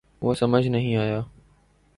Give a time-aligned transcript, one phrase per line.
[0.21, 1.21] وہ سمجھ نہیں آیا